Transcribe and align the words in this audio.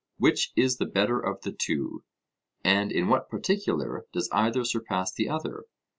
Which 0.17 0.51
is 0.55 0.77
the 0.77 0.87
better 0.87 1.19
of 1.19 1.41
the 1.43 1.51
two? 1.51 2.03
and 2.63 2.91
in 2.91 3.07
what 3.07 3.29
particular 3.29 4.07
does 4.11 4.29
either 4.31 4.63
surpass 4.65 5.13
the 5.13 5.29
other? 5.29 5.65